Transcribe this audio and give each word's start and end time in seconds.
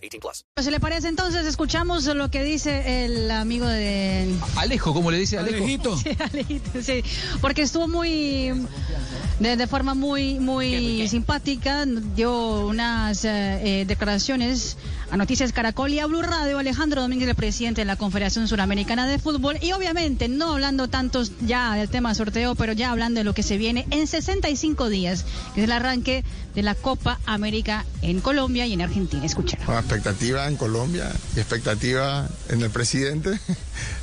18 0.00 0.20
plus. 0.20 0.44
¿Se 0.62 0.70
le 0.70 0.80
parece 0.80 1.08
entonces? 1.08 1.46
Escuchamos 1.46 2.04
lo 2.06 2.30
que 2.30 2.42
dice 2.42 3.04
el 3.04 3.30
amigo 3.30 3.66
de... 3.66 4.34
Alejo, 4.56 4.92
¿cómo 4.92 5.10
le 5.10 5.18
dice 5.18 5.38
Alejo? 5.38 5.58
Alejito. 5.58 5.96
Sí, 6.00 6.10
Alejito, 6.18 6.82
sí, 6.82 7.04
porque 7.40 7.62
estuvo 7.62 7.88
muy... 7.88 8.52
De, 9.38 9.56
de 9.56 9.66
forma 9.66 9.94
muy 9.94 10.38
muy 10.38 11.08
simpática, 11.08 11.86
dio 11.86 12.66
unas 12.66 13.24
eh, 13.24 13.80
eh, 13.80 13.84
declaraciones 13.86 14.76
a 15.10 15.16
Noticias 15.16 15.52
Caracol 15.52 15.92
y 15.92 15.98
a 15.98 16.06
Blue 16.06 16.22
Radio, 16.22 16.58
Alejandro 16.58 17.02
Domínguez, 17.02 17.28
el 17.28 17.34
presidente 17.34 17.80
de 17.80 17.84
la 17.84 17.96
Confederación 17.96 18.46
Suramericana 18.46 19.06
de 19.06 19.18
Fútbol, 19.18 19.58
y 19.60 19.72
obviamente 19.72 20.28
no 20.28 20.52
hablando 20.52 20.88
tantos 20.88 21.32
ya 21.40 21.74
del 21.74 21.88
tema 21.88 22.14
sorteo, 22.14 22.54
pero 22.54 22.72
ya 22.72 22.90
hablando 22.90 23.18
de 23.18 23.24
lo 23.24 23.34
que 23.34 23.42
se 23.42 23.58
viene 23.58 23.86
en 23.90 24.06
65 24.06 24.88
días, 24.88 25.24
que 25.54 25.62
es 25.62 25.64
el 25.64 25.72
arranque 25.72 26.24
de 26.54 26.62
la 26.62 26.74
Copa 26.74 27.18
América 27.26 27.84
en 28.02 28.20
Colombia 28.20 28.66
y 28.66 28.72
en 28.72 28.82
Argentina. 28.82 29.24
Escuchen. 29.24 29.58
Bueno, 29.66 29.80
expectativa 29.80 30.46
en 30.46 30.56
Colombia 30.56 31.10
y 31.34 31.40
expectativa 31.40 32.28
en 32.48 32.62
el 32.62 32.70
presidente, 32.70 33.38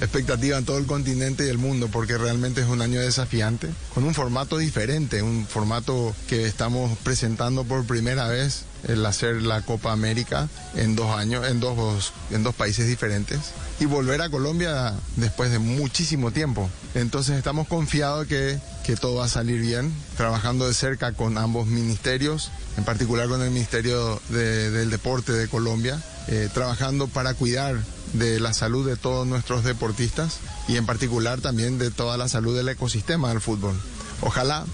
expectativa 0.00 0.58
en 0.58 0.64
todo 0.64 0.78
el 0.78 0.86
continente 0.86 1.46
y 1.46 1.48
el 1.48 1.58
mundo, 1.58 1.88
porque 1.92 2.18
realmente 2.18 2.60
es 2.60 2.68
un 2.68 2.82
año 2.82 3.00
desafiante, 3.00 3.68
con 3.94 4.04
un 4.04 4.14
formato 4.14 4.58
diferente, 4.58 5.22
un 5.22 5.46
formato 5.46 6.14
que 6.28 6.46
estamos 6.46 6.96
presentando 6.98 7.64
por 7.64 7.84
primera 7.86 8.28
vez 8.28 8.64
el 8.86 9.04
hacer 9.06 9.40
la 9.42 9.62
Copa 9.62 9.92
América 9.92 10.48
en 10.74 10.94
dos 10.94 11.16
años, 11.16 11.46
en 11.48 11.58
dos, 11.60 12.12
en 12.30 12.42
dos 12.42 12.54
países 12.54 12.86
diferentes 12.86 13.38
y 13.80 13.86
volver 13.86 14.20
a 14.20 14.28
Colombia 14.28 14.94
después 15.16 15.50
de 15.50 15.58
muchísimo 15.58 16.30
tiempo. 16.32 16.68
Entonces 16.94 17.36
estamos 17.38 17.66
confiados 17.66 18.26
que, 18.26 18.58
que 18.84 18.94
todo 18.96 19.16
va 19.16 19.24
a 19.24 19.28
salir 19.28 19.60
bien, 19.60 19.92
trabajando 20.18 20.66
de 20.68 20.74
cerca 20.74 21.12
con 21.12 21.38
ambos 21.38 21.66
ministerios, 21.66 22.50
en 22.76 22.84
particular 22.84 23.26
con 23.28 23.40
el 23.42 23.50
Ministerio 23.50 24.20
de- 24.28 24.70
del 24.70 24.90
Deporte 24.90 25.32
de 25.32 25.48
Colombia, 25.48 26.00
eh, 26.28 26.48
trabajando 26.52 27.08
para 27.08 27.32
cuidar 27.34 27.76
de 28.14 28.40
la 28.40 28.52
salud 28.52 28.86
de 28.86 28.96
todos 28.96 29.26
nuestros 29.26 29.64
deportistas 29.64 30.38
y 30.68 30.76
en 30.76 30.86
particular 30.86 31.40
también 31.40 31.78
de 31.78 31.90
toda 31.90 32.16
la 32.16 32.28
salud 32.28 32.56
del 32.56 32.68
ecosistema 32.68 33.28
del 33.28 33.40
fútbol. 33.40 33.74
Ojalá 34.22 34.64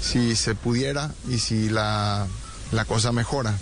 si 0.00 0.36
se 0.36 0.54
pudiera 0.54 1.12
y 1.28 1.38
si 1.38 1.68
la, 1.68 2.26
la 2.72 2.84
cosa 2.84 3.12
mejora 3.12 3.56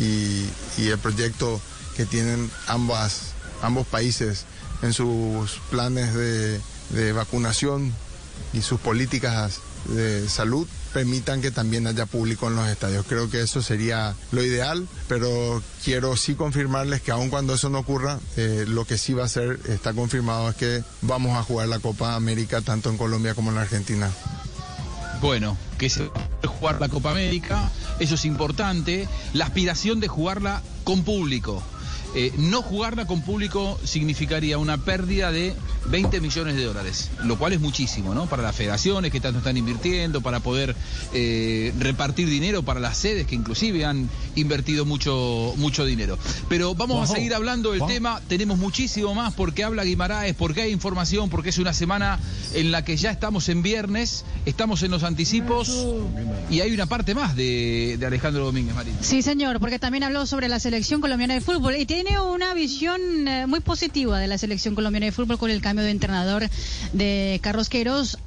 y, 0.00 0.46
el 0.78 0.98
proyecto 0.98 1.60
que 1.96 2.06
tienen 2.06 2.50
ambas, 2.66 3.32
ambos 3.62 3.86
países 3.86 4.44
en 4.82 4.92
sus 4.92 5.60
planes 5.70 6.14
de, 6.14 6.60
de 6.90 7.12
vacunación 7.12 7.92
y 8.52 8.62
sus 8.62 8.80
políticas 8.80 9.60
de 9.86 10.28
salud 10.28 10.66
permitan 10.92 11.40
que 11.40 11.50
también 11.50 11.86
haya 11.86 12.06
público 12.06 12.48
en 12.48 12.56
los 12.56 12.68
estadios. 12.68 13.06
Creo 13.08 13.30
que 13.30 13.40
eso 13.40 13.62
sería 13.62 14.14
lo 14.30 14.44
ideal, 14.44 14.86
pero 15.08 15.62
quiero 15.84 16.16
sí 16.16 16.34
confirmarles 16.34 17.00
que 17.00 17.10
aun 17.10 17.30
cuando 17.30 17.54
eso 17.54 17.70
no 17.70 17.78
ocurra, 17.78 18.20
eh, 18.36 18.64
lo 18.68 18.84
que 18.84 18.98
sí 18.98 19.14
va 19.14 19.24
a 19.24 19.28
ser, 19.28 19.58
está 19.68 19.92
confirmado, 19.94 20.50
es 20.50 20.56
que 20.56 20.84
vamos 21.00 21.36
a 21.36 21.42
jugar 21.42 21.68
la 21.68 21.78
Copa 21.78 22.14
América 22.14 22.60
tanto 22.60 22.90
en 22.90 22.98
Colombia 22.98 23.34
como 23.34 23.50
en 23.50 23.58
Argentina. 23.58 24.10
Bueno, 25.20 25.56
que 25.78 25.88
se 25.88 26.10
jugar 26.46 26.80
la 26.80 26.88
Copa 26.88 27.12
América, 27.12 27.70
eso 28.00 28.16
es 28.16 28.24
importante. 28.24 29.08
La 29.32 29.44
aspiración 29.44 30.00
de 30.00 30.08
jugarla 30.08 30.62
con 30.84 31.04
público. 31.04 31.62
Eh, 32.14 32.32
no 32.36 32.60
jugarla 32.60 33.06
con 33.06 33.22
público 33.22 33.78
significaría 33.84 34.58
una 34.58 34.78
pérdida 34.78 35.30
de 35.30 35.54
20 35.86 36.20
millones 36.20 36.56
de 36.56 36.64
dólares, 36.64 37.10
lo 37.24 37.38
cual 37.38 37.52
es 37.52 37.60
muchísimo, 37.60 38.14
¿no? 38.14 38.26
Para 38.26 38.42
las 38.42 38.54
federaciones 38.54 39.10
que 39.10 39.20
tanto 39.20 39.38
están 39.38 39.56
invirtiendo, 39.56 40.20
para 40.20 40.40
poder 40.40 40.74
eh, 41.12 41.72
repartir 41.78 42.28
dinero 42.28 42.62
para 42.62 42.80
las 42.80 42.96
sedes 42.98 43.26
que 43.26 43.34
inclusive 43.34 43.84
han 43.84 44.08
invertido 44.34 44.84
mucho, 44.84 45.54
mucho 45.56 45.84
dinero. 45.84 46.18
Pero 46.48 46.74
vamos 46.74 47.10
a 47.10 47.14
seguir 47.14 47.34
hablando 47.34 47.72
del 47.72 47.84
tema, 47.86 48.20
tenemos 48.28 48.58
muchísimo 48.58 49.14
más 49.14 49.34
porque 49.34 49.64
habla 49.64 49.84
Guimaraes, 49.84 50.34
porque 50.34 50.62
hay 50.62 50.72
información, 50.72 51.30
porque 51.30 51.50
es 51.50 51.58
una 51.58 51.72
semana 51.72 52.18
en 52.54 52.70
la 52.70 52.84
que 52.84 52.96
ya 52.96 53.10
estamos 53.10 53.48
en 53.48 53.62
viernes, 53.62 54.24
estamos 54.46 54.82
en 54.82 54.90
los 54.90 55.02
anticipos 55.02 55.86
y 56.50 56.60
hay 56.60 56.72
una 56.72 56.86
parte 56.86 57.14
más 57.14 57.36
de, 57.36 57.96
de 57.98 58.06
Alejandro 58.06 58.44
Domínguez 58.44 58.74
Marín. 58.74 58.94
Sí, 59.00 59.22
señor, 59.22 59.60
porque 59.60 59.78
también 59.78 60.04
habló 60.04 60.26
sobre 60.26 60.48
la 60.48 60.60
selección 60.60 61.00
colombiana 61.00 61.34
de 61.34 61.40
fútbol 61.40 61.76
y 61.76 61.86
tiene 61.86 62.20
una 62.20 62.54
visión 62.54 63.00
eh, 63.26 63.46
muy 63.46 63.60
positiva 63.60 64.18
de 64.18 64.26
la 64.26 64.38
selección 64.38 64.74
colombiana 64.74 65.06
de 65.06 65.12
fútbol 65.12 65.38
con 65.38 65.50
el 65.50 65.60
cambio 65.72 65.84
de 65.86 65.90
entrenador 65.90 66.50
de 66.92 67.40
Carlos 67.42 67.70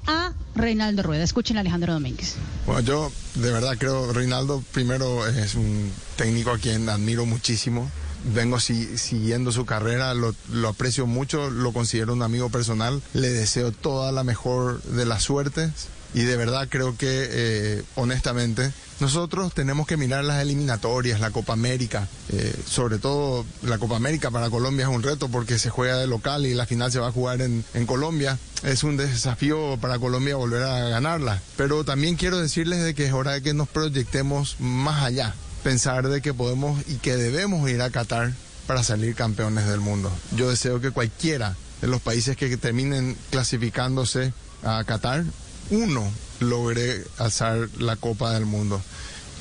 a 0.07 0.31
Reinaldo 0.56 1.03
Rueda. 1.03 1.23
Escuchen 1.23 1.57
Alejandro 1.59 1.94
Domínguez. 1.94 2.33
Bueno, 2.66 2.81
yo 2.81 3.11
de 3.35 3.51
verdad 3.51 3.75
creo 3.78 4.11
Reinaldo 4.13 4.63
primero 4.72 5.28
es 5.28 5.53
un 5.53 5.91
técnico 6.16 6.50
a 6.50 6.57
quien 6.57 6.89
admiro 6.89 7.28
muchísimo. 7.28 7.88
Vengo 8.34 8.59
si- 8.59 8.97
siguiendo 8.97 9.51
su 9.51 9.63
carrera, 9.67 10.16
lo, 10.16 10.34
lo 10.51 10.69
aprecio 10.69 11.05
mucho, 11.05 11.51
lo 11.51 11.72
considero 11.72 12.13
un 12.13 12.23
amigo 12.23 12.50
personal. 12.50 13.00
Le 13.13 13.29
deseo 13.29 13.72
toda 13.72 14.11
la 14.11 14.23
mejor 14.23 14.81
de 14.81 15.05
las 15.05 15.22
suertes 15.22 15.69
y 16.16 16.24
de 16.24 16.38
verdad 16.38 16.68
creo 16.70 16.98
que, 16.98 17.28
eh, 17.30 17.84
honestamente, 17.96 18.72
nosotros 19.02 19.53
tenemos 19.53 19.86
que 19.86 19.98
mirar 19.98 20.24
las 20.24 20.42
eliminatorias, 20.42 21.20
la 21.20 21.31
Copa 21.31 21.52
América. 21.53 22.08
eh, 22.30 22.56
sobre 22.66 23.00
todo 23.00 23.46
la 23.62 23.78
Copa 23.78 23.98
América 23.98 24.31
para 24.31 24.50
Colombia 24.50 24.84
es 24.84 24.90
un 24.90 25.03
reto 25.03 25.28
porque 25.28 25.59
se 25.59 25.70
juega 25.70 25.98
de 25.98 26.08
local 26.08 26.46
y 26.46 26.53
la 26.53 26.66
final 26.66 26.90
se 26.90 27.00
va 27.00 27.09
a 27.09 27.12
jugar 27.12 27.42
en, 27.42 27.66
en 27.74 27.86
Colombia. 27.86 28.40
Es 28.64 28.84
un 28.84 28.96
desafío 28.96 29.78
para 29.81 30.00
Colombia 30.00 30.38
volver 30.38 30.64
a 30.64 30.88
ganarla. 30.88 31.42
Pero 31.58 31.84
también 31.84 32.16
quiero 32.16 32.40
decirles 32.40 32.82
de 32.82 32.96
que 32.96 33.06
es 33.06 33.14
hora 33.14 33.34
de 33.34 33.42
que 33.42 33.53
nos 33.53 33.68
proyectemos 33.68 34.56
más 34.59 35.03
allá. 35.03 35.36
Pensar 35.64 36.08
de 36.08 36.22
que 36.22 36.34
podemos 36.34 36.80
y 36.88 36.96
que 36.96 37.18
debemos 37.18 37.70
ir 37.70 37.82
a 37.82 37.90
Qatar 37.90 38.32
para 38.68 38.84
salir 38.84 39.16
campeones 39.16 39.68
del 39.68 39.82
mundo. 39.82 40.09
Yo 40.36 40.50
deseo 40.50 40.80
que 40.80 40.92
cualquiera 40.92 41.58
de 41.82 41.88
los 41.88 42.02
países 42.02 42.38
que 42.38 42.56
terminen 42.56 43.18
clasificándose 43.32 44.34
a 44.64 44.84
Qatar, 44.86 45.26
uno 45.70 46.12
logre 46.40 47.03
alzar 47.18 47.70
la 47.78 47.96
Copa 47.96 48.34
del 48.34 48.46
Mundo. 48.46 48.81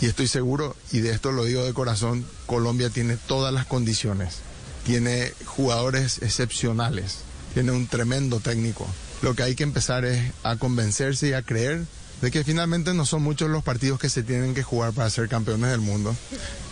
Y 0.01 0.07
estoy 0.07 0.29
seguro, 0.29 0.77
y 0.93 1.01
de 1.01 1.11
esto 1.11 1.33
lo 1.33 1.45
digo 1.45 1.65
de 1.65 1.73
corazón, 1.73 2.27
Colombia 2.47 2.91
tiene 2.91 3.17
todas 3.17 3.53
las 3.55 3.67
condiciones. 3.67 4.37
Tiene 4.85 5.33
jugadores 5.45 6.21
excepcionales, 6.23 7.19
tiene 7.55 7.73
un 7.73 7.87
tremendo 7.87 8.41
técnico. 8.41 8.87
Lo 9.23 9.35
que 9.35 9.45
hay 9.45 9.55
que 9.55 9.63
empezar 9.63 10.05
es 10.05 10.33
a 10.43 10.57
convencerse 10.57 11.29
y 11.29 11.33
a 11.33 11.43
creer 11.43 11.85
de 12.21 12.31
que 12.31 12.45
finalmente 12.45 12.95
no 12.95 13.07
son 13.07 13.23
muchos 13.23 13.51
los 13.51 13.63
partidos 13.63 13.99
que 13.99 14.11
se 14.11 14.23
tienen 14.23 14.55
que 14.55 14.63
jugar 14.63 14.93
para 14.93 15.11
ser 15.11 15.29
campeones 15.29 15.71
del 15.71 15.81
mundo, 15.81 16.15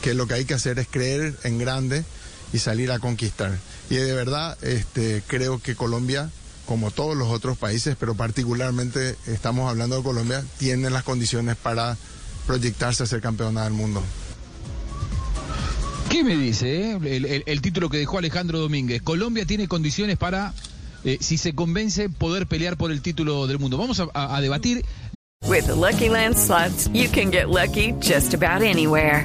que 0.02 0.14
lo 0.14 0.26
que 0.26 0.34
hay 0.34 0.44
que 0.44 0.54
hacer 0.54 0.78
es 0.78 0.88
creer 0.88 1.34
en 1.44 1.58
grande 1.58 2.04
y 2.52 2.58
salir 2.58 2.90
a 2.92 2.98
conquistar. 2.98 3.58
Y 3.90 3.96
de 3.96 4.12
verdad 4.12 4.56
este, 4.62 5.22
creo 5.26 5.60
que 5.60 5.74
Colombia, 5.74 6.30
como 6.66 6.90
todos 6.90 7.16
los 7.16 7.28
otros 7.28 7.58
países, 7.58 7.96
pero 7.98 8.14
particularmente 8.14 9.16
estamos 9.26 9.68
hablando 9.68 9.96
de 9.96 10.02
Colombia, 10.02 10.44
tiene 10.58 10.90
las 10.90 11.02
condiciones 11.04 11.56
para 11.56 11.96
proyectarse 12.46 13.02
a 13.02 13.06
ser 13.06 13.20
campeona 13.20 13.64
del 13.64 13.72
mundo. 13.72 14.02
¿Qué 16.10 16.22
me 16.24 16.36
dice 16.36 16.90
eh? 16.92 16.98
el, 17.02 17.24
el- 17.24 17.42
el 17.46 17.60
título 17.62 17.88
que 17.88 17.96
dejó 17.98 18.18
Alejandro 18.18 18.58
Domínguez? 18.58 19.00
Colombia 19.02 19.46
tiene 19.46 19.66
condiciones 19.66 20.18
para, 20.18 20.52
eh, 21.04 21.16
si 21.20 21.38
se 21.38 21.54
convence, 21.54 22.08
poder 22.10 22.46
pelear 22.46 22.76
por 22.76 22.92
el 22.92 23.00
título 23.00 23.46
del 23.46 23.58
mundo. 23.58 23.78
Vamos 23.78 23.98
a, 24.00 24.08
a- 24.12 24.36
a 24.36 24.40
debatir. 24.40 24.84
With 25.46 25.64
the 25.66 25.74
Lucky 25.74 26.08
Land 26.08 26.36
slots, 26.36 26.88
you 26.92 27.08
can 27.10 27.30
get 27.32 27.48
lucky 27.48 27.94
just 28.00 28.34
about 28.34 28.62
anywhere. 28.62 29.24